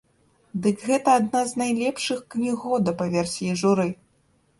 Дык 0.61 0.77
гэта 0.85 1.09
адна 1.19 1.41
з 1.49 1.59
найлепшых 1.61 2.23
кніг 2.37 2.57
года 2.71 2.95
па 3.03 3.07
версіі 3.17 3.59
журы! 3.61 3.87